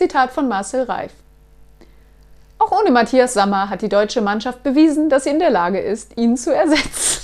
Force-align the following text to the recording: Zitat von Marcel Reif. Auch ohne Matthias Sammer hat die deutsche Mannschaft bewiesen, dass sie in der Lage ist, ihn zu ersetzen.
Zitat 0.00 0.30
von 0.32 0.48
Marcel 0.48 0.84
Reif. 0.84 1.12
Auch 2.58 2.72
ohne 2.72 2.90
Matthias 2.90 3.34
Sammer 3.34 3.68
hat 3.68 3.82
die 3.82 3.90
deutsche 3.90 4.22
Mannschaft 4.22 4.62
bewiesen, 4.62 5.10
dass 5.10 5.24
sie 5.24 5.30
in 5.30 5.38
der 5.38 5.50
Lage 5.50 5.78
ist, 5.78 6.16
ihn 6.16 6.38
zu 6.38 6.54
ersetzen. 6.54 7.19